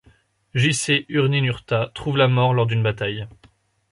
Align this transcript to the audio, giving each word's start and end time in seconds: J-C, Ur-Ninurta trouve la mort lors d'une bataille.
J-C, 0.55 1.05
Ur-Ninurta 1.09 1.91
trouve 1.93 2.17
la 2.17 2.27
mort 2.27 2.55
lors 2.55 2.65
d'une 2.65 2.81
bataille. 2.81 3.27